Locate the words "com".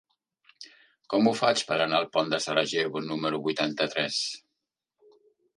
1.13-1.27